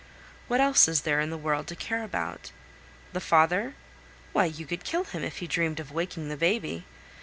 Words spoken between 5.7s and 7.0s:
of waking the baby!